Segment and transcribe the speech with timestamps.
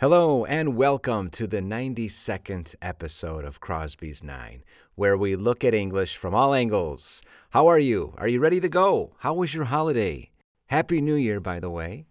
[0.00, 6.16] Hello, and welcome to the 92nd episode of Crosby's Nine, where we look at English
[6.16, 7.22] from all angles.
[7.50, 8.14] How are you?
[8.16, 9.12] Are you ready to go?
[9.18, 10.30] How was your holiday?
[10.68, 12.06] Happy New Year, by the way.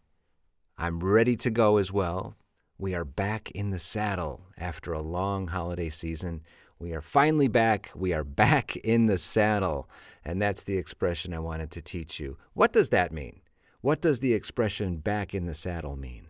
[0.78, 2.36] I'm ready to go as well.
[2.78, 6.44] We are back in the saddle after a long holiday season.
[6.78, 7.90] We are finally back.
[7.96, 9.90] We are back in the saddle.
[10.24, 12.38] And that's the expression I wanted to teach you.
[12.54, 13.42] What does that mean?
[13.82, 16.29] What does the expression back in the saddle mean?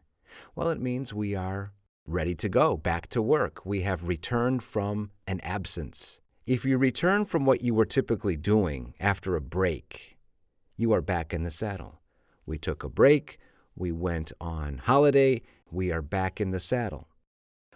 [0.56, 1.74] Well, it means we are
[2.06, 3.66] ready to go, back to work.
[3.66, 6.20] We have returned from an absence.
[6.48, 10.18] If you return from what you were typically doing after a break,
[10.76, 12.00] you are back in the saddle.
[12.46, 13.38] We took a break,
[13.76, 17.08] we went on holiday, we are back in the saddle.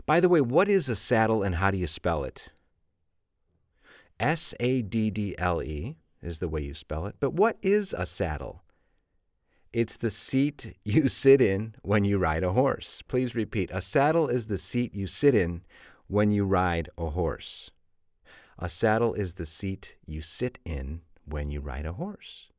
[0.05, 2.49] By the way, what is a saddle and how do you spell it?
[4.19, 7.15] S A D D L E is the way you spell it.
[7.19, 8.62] But what is a saddle?
[9.73, 13.01] It's the seat you sit in when you ride a horse.
[13.01, 13.71] Please repeat.
[13.73, 15.63] A saddle is the seat you sit in
[16.05, 17.71] when you ride a horse.
[18.59, 22.49] A saddle is the seat you sit in when you ride a horse.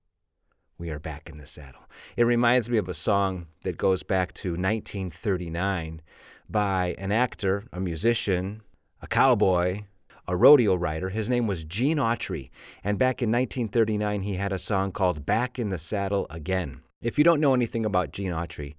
[0.76, 1.82] We are back in the saddle.
[2.16, 6.02] It reminds me of a song that goes back to 1939
[6.50, 8.62] by an actor, a musician,
[9.00, 9.84] a cowboy,
[10.26, 11.10] a rodeo rider.
[11.10, 12.50] His name was Gene Autry.
[12.82, 16.80] And back in 1939, he had a song called Back in the Saddle Again.
[17.04, 18.76] If you don't know anything about Gene Autry,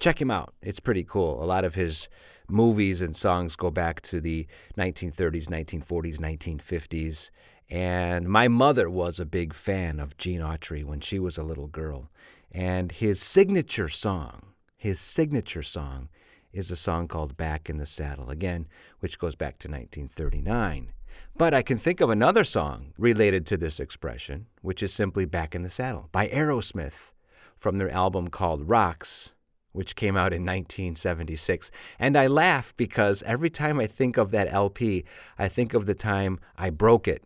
[0.00, 0.52] check him out.
[0.60, 1.40] It's pretty cool.
[1.40, 2.08] A lot of his
[2.48, 7.30] movies and songs go back to the 1930s, 1940s, 1950s.
[7.70, 11.68] And my mother was a big fan of Gene Autry when she was a little
[11.68, 12.10] girl.
[12.52, 16.08] And his signature song, his signature song,
[16.52, 18.66] is a song called Back in the Saddle, again,
[18.98, 20.90] which goes back to 1939.
[21.36, 25.54] But I can think of another song related to this expression, which is simply Back
[25.54, 27.12] in the Saddle by Aerosmith
[27.58, 29.32] from their album called Rocks,
[29.72, 31.70] which came out in 1976.
[31.98, 35.04] And I laugh because every time I think of that LP,
[35.38, 37.24] I think of the time I broke it.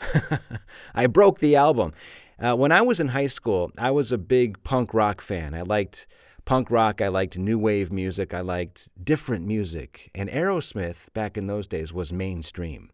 [0.94, 1.92] I broke the album.
[2.38, 5.54] Uh, when I was in high school, I was a big punk rock fan.
[5.54, 6.06] I liked
[6.44, 10.10] punk rock, I liked new wave music, I liked different music.
[10.14, 12.90] And Aerosmith back in those days was mainstream.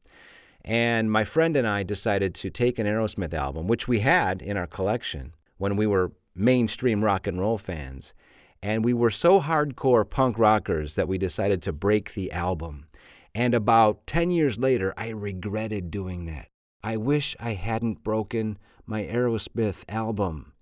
[0.65, 4.57] And my friend and I decided to take an Aerosmith album, which we had in
[4.57, 8.15] our collection when we were mainstream rock and roll fans.
[8.63, 12.87] And we were so hardcore punk rockers that we decided to break the album.
[13.35, 16.49] And about 10 years later, I regretted doing that.
[16.83, 20.53] I wish I hadn't broken my Aerosmith album.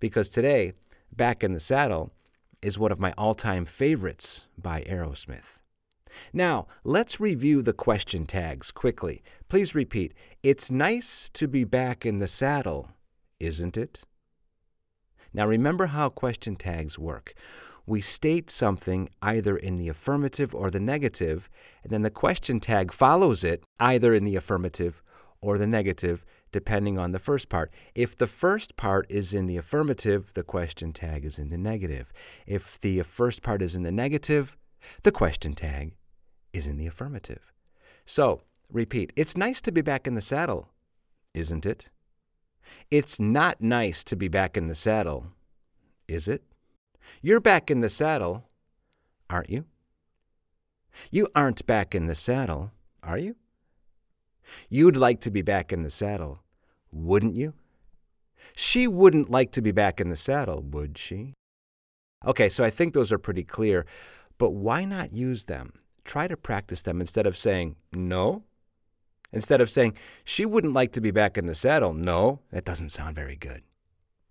[0.00, 0.72] Because today,
[1.12, 2.12] Back in the Saddle
[2.62, 5.58] is one of my all time favorites by Aerosmith.
[6.32, 9.22] Now, let's review the question tags quickly.
[9.48, 12.90] Please repeat It's nice to be back in the saddle,
[13.38, 14.04] isn't it?
[15.32, 17.34] Now remember how question tags work.
[17.86, 21.48] We state something either in the affirmative or the negative,
[21.82, 25.02] and then the question tag follows it either in the affirmative
[25.40, 27.72] or the negative, depending on the first part.
[27.94, 32.12] If the first part is in the affirmative, the question tag is in the negative.
[32.46, 34.56] If the first part is in the negative,
[35.02, 35.94] the question tag
[36.52, 37.52] is in the affirmative.
[38.04, 40.68] So, repeat it's nice to be back in the saddle,
[41.34, 41.90] isn't it?
[42.90, 45.26] It's not nice to be back in the saddle,
[46.08, 46.42] is it?
[47.22, 48.48] You're back in the saddle,
[49.28, 49.64] aren't you?
[51.10, 52.72] You aren't back in the saddle,
[53.02, 53.36] are you?
[54.68, 56.42] You'd like to be back in the saddle,
[56.90, 57.54] wouldn't you?
[58.54, 61.34] She wouldn't like to be back in the saddle, would she?
[62.26, 63.86] Okay, so I think those are pretty clear,
[64.38, 65.72] but why not use them?
[66.04, 68.42] Try to practice them instead of saying, no,
[69.32, 71.92] Instead of saying, she wouldn't like to be back in the saddle.
[71.92, 73.62] No, that doesn't sound very good.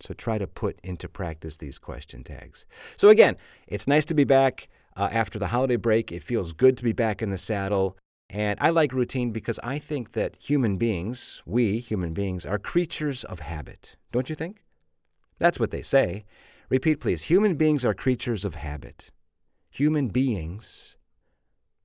[0.02, 2.66] So try to put into practice these question tags.
[2.96, 3.36] So again,
[3.68, 6.12] it's nice to be back uh, after the holiday break.
[6.12, 7.98] It feels good to be back in the saddle.
[8.30, 13.24] And I like routine because I think that human beings, we human beings, are creatures
[13.24, 13.98] of habit.
[14.12, 14.64] Don't you think?
[15.40, 16.26] That's what they say.
[16.70, 17.24] Repeat, please.
[17.24, 19.12] Human beings are creatures of habit.
[19.72, 20.96] Human beings.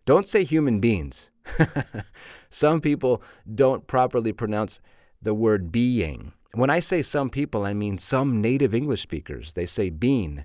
[0.05, 1.31] Don't say human beings.
[2.50, 4.81] some people don't properly pronounce
[5.20, 6.32] the word being.
[6.52, 9.55] When I say some people, I mean some native English speakers.
[9.55, 10.44] They say being.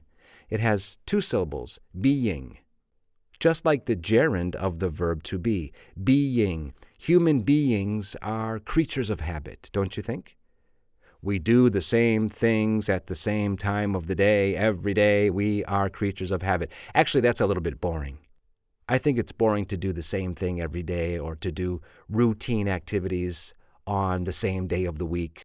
[0.49, 2.57] It has two syllables, being.
[3.39, 5.71] Just like the gerund of the verb to be,
[6.03, 6.73] being.
[6.99, 10.35] Human beings are creatures of habit, don't you think?
[11.21, 15.29] We do the same things at the same time of the day, every day.
[15.29, 16.71] We are creatures of habit.
[16.95, 18.19] Actually, that's a little bit boring.
[18.91, 22.67] I think it's boring to do the same thing every day or to do routine
[22.67, 23.53] activities
[23.85, 25.43] on the same day of the week.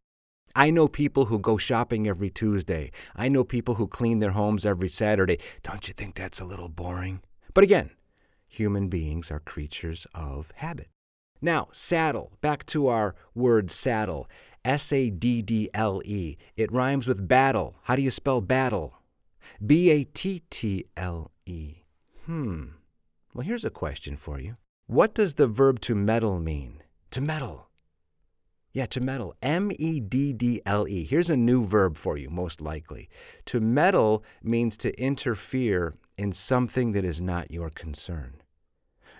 [0.55, 2.91] I know people who go shopping every Tuesday.
[3.15, 5.37] I know people who clean their homes every Saturday.
[5.61, 7.21] Don't you think that's a little boring?
[7.53, 7.91] But again,
[8.47, 10.87] human beings are creatures of habit.
[11.39, 14.27] Now, saddle, back to our word saddle.
[14.63, 16.37] S A D D L E.
[16.57, 17.75] It rhymes with battle.
[17.83, 18.95] How do you spell battle?
[19.63, 21.75] B A T T L E.
[22.25, 22.63] Hmm.
[23.35, 24.55] Well, here's a question for you.
[24.87, 26.81] What does the verb to meddle mean?
[27.11, 27.67] To meddle.
[28.71, 29.35] Yeah, to meddle.
[29.41, 31.03] M E D D L E.
[31.03, 33.09] Here's a new verb for you, most likely.
[33.47, 38.41] To meddle means to interfere in something that is not your concern.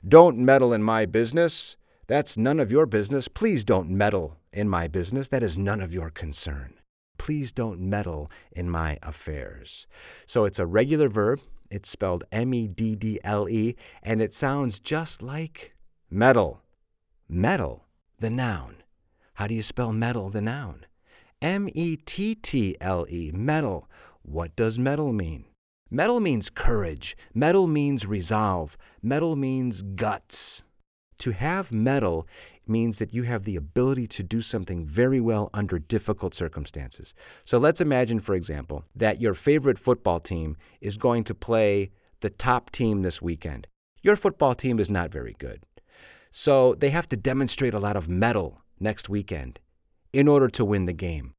[0.07, 1.75] Don't meddle in my business.
[2.07, 3.27] That's none of your business.
[3.27, 5.27] Please don't meddle in my business.
[5.27, 6.75] That is none of your concern.
[7.17, 9.87] Please don't meddle in my affairs.
[10.25, 11.41] So it's a regular verb.
[11.69, 15.75] It's spelled M E D D L E, and it sounds just like
[16.09, 16.61] mettle.
[17.27, 17.85] Mettle,
[18.19, 18.77] the noun.
[19.35, 20.85] How do you spell mettle, the noun?
[21.41, 23.89] M E T T L E, mettle.
[24.21, 25.45] What does mettle mean?
[25.91, 27.15] Mettle means courage.
[27.33, 28.77] Mettle means resolve.
[29.01, 30.63] Mettle means guts.
[31.19, 32.27] To have mettle
[32.67, 37.13] means that you have the ability to do something very well under difficult circumstances.
[37.43, 41.91] So let's imagine, for example, that your favorite football team is going to play
[42.21, 43.67] the top team this weekend.
[44.01, 45.61] Your football team is not very good.
[46.31, 49.59] So they have to demonstrate a lot of mettle next weekend
[50.11, 51.33] in order to win the game.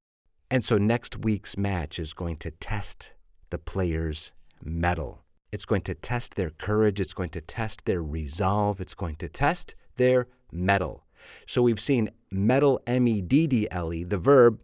[0.51, 3.15] And so next week's match is going to test
[3.51, 4.33] the players'
[4.63, 5.25] mettle.
[5.53, 7.01] It's going to test their courage.
[7.01, 8.81] It's going to test their resolve.
[8.81, 11.06] It's going to test their mettle.
[11.47, 14.61] So we've seen meddle, M E D D L E, the verb,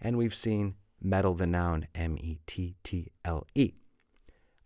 [0.00, 3.72] and we've seen mettle, the noun, M E T T L E.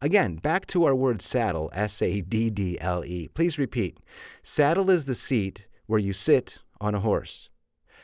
[0.03, 3.29] Again, back to our word saddle, S A D D L E.
[3.29, 3.99] Please repeat.
[4.43, 7.51] Saddle is the seat where you sit on a horse.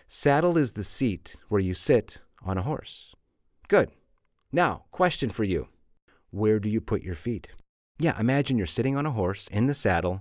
[0.06, 3.14] Saddle is the seat where you sit on a horse.
[3.68, 3.90] Good.
[4.52, 5.68] Now, question for you
[6.30, 7.48] where do you put your feet?
[7.98, 10.20] Yeah, imagine you're sitting on a horse in the saddle,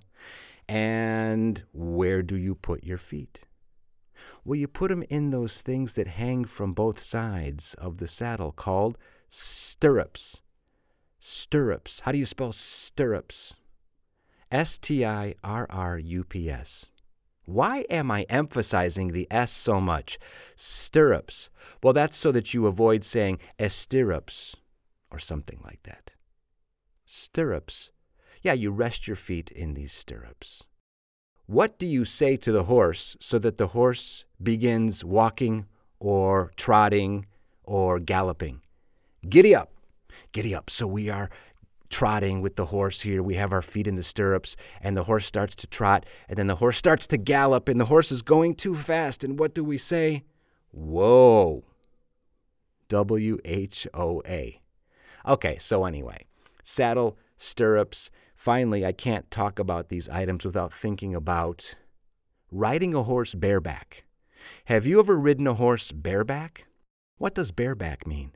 [0.67, 3.41] and where do you put your feet?
[4.43, 8.51] Well, you put them in those things that hang from both sides of the saddle
[8.51, 8.97] called
[9.27, 10.41] stirrups.
[11.19, 12.01] Stirrups.
[12.01, 13.55] How do you spell stirrups?
[14.51, 16.91] S T I R R U P S.
[17.45, 20.17] Why am I emphasizing the S so much?
[20.55, 21.49] Stirrups.
[21.83, 24.55] Well, that's so that you avoid saying estirrups
[25.11, 26.11] or something like that.
[27.05, 27.91] Stirrups.
[28.45, 30.63] Yeah, you rest your feet in these stirrups.
[31.47, 35.65] What do you say to the horse so that the horse begins walking
[35.99, 37.25] or trotting
[37.63, 38.61] or galloping?
[39.27, 39.71] Giddy up.
[40.31, 40.69] Giddy up.
[40.69, 41.31] So we are
[41.89, 43.23] trotting with the horse here.
[43.23, 46.45] We have our feet in the stirrups, and the horse starts to trot, and then
[46.45, 49.23] the horse starts to gallop, and the horse is going too fast.
[49.23, 50.23] And what do we say?
[50.69, 51.63] Whoa.
[52.89, 54.61] W H O A.
[55.27, 56.27] Okay, so anyway,
[56.63, 58.11] saddle, stirrups.
[58.35, 61.75] Finally, I can't talk about these items without thinking about
[62.51, 64.03] riding a horse bareback.
[64.65, 66.67] Have you ever ridden a horse bareback?
[67.17, 68.33] What does bareback mean?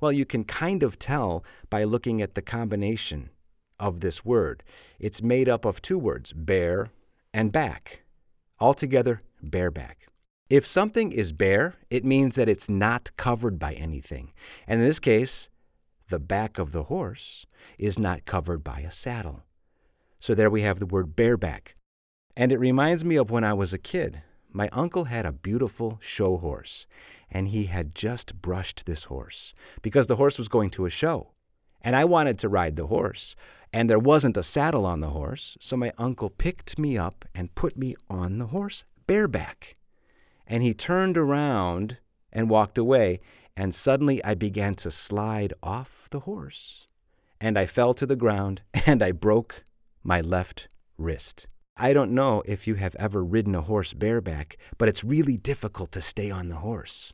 [0.00, 3.30] Well, you can kind of tell by looking at the combination
[3.80, 4.62] of this word.
[4.98, 6.90] It's made up of two words, bare
[7.32, 8.02] and back.
[8.60, 10.06] Altogether, bareback.
[10.50, 14.32] If something is bare, it means that it's not covered by anything.
[14.66, 15.48] And in this case,
[16.12, 17.46] the back of the horse
[17.78, 19.44] is not covered by a saddle.
[20.20, 21.74] So there we have the word bareback.
[22.36, 24.20] And it reminds me of when I was a kid.
[24.50, 26.86] My uncle had a beautiful show horse,
[27.30, 31.30] and he had just brushed this horse because the horse was going to a show.
[31.80, 33.34] And I wanted to ride the horse,
[33.72, 37.54] and there wasn't a saddle on the horse, so my uncle picked me up and
[37.54, 39.76] put me on the horse bareback.
[40.46, 41.96] And he turned around
[42.30, 43.20] and walked away,
[43.56, 46.86] and suddenly I began to slide off the horse,
[47.40, 49.64] and I fell to the ground, and I broke
[50.02, 50.68] my left
[50.98, 51.48] wrist.
[51.76, 55.90] I don't know if you have ever ridden a horse bareback, but it's really difficult
[55.92, 57.12] to stay on the horse.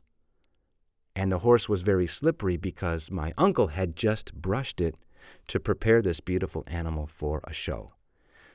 [1.15, 4.95] And the horse was very slippery because my uncle had just brushed it
[5.47, 7.91] to prepare this beautiful animal for a show.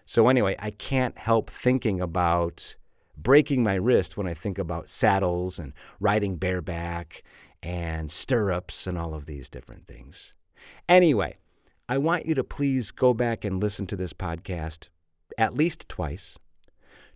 [0.06, 2.76] So, anyway, I can't help thinking about
[3.16, 7.22] breaking my wrist when I think about saddles and riding bareback
[7.64, 10.34] and stirrups and all of these different things.
[10.88, 11.36] Anyway,
[11.88, 14.88] I want you to please go back and listen to this podcast
[15.38, 16.38] at least twice.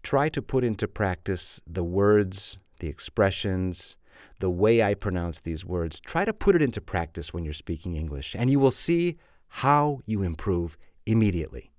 [0.03, 3.97] Try to put into practice the words, the expressions,
[4.41, 6.01] the way I pronounce these words.
[6.01, 10.01] Try to put it into practice when you're speaking English, and you will see how
[10.07, 11.73] you improve immediately.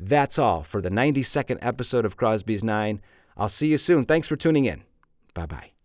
[0.00, 3.00] That's all for the 92nd episode of Crosby's Nine.
[3.36, 4.04] I'll see you soon.
[4.04, 4.82] Thanks for tuning in.
[5.34, 5.81] Bye bye.